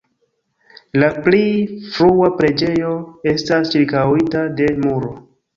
[1.01, 1.41] La pli
[1.97, 2.97] frua preĝejo
[3.35, 5.17] estas ĉirkaŭita de muro.